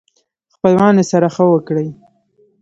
خپلوانو 0.55 1.03
سره 1.11 1.27
ښه 1.35 1.43
وکړئ 1.53 1.87